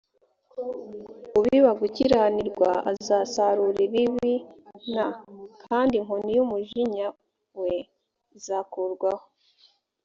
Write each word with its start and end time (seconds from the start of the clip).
ubiba 1.37 1.71
gukiranirwa 1.81 2.69
azasarura 2.91 3.79
ibibi 3.87 4.33
n 4.93 4.95
kandi 5.63 5.93
inkoni 5.99 6.29
y 6.37 6.41
umujinya 6.45 7.07
we 7.61 7.73
izakurwaho 8.37 9.25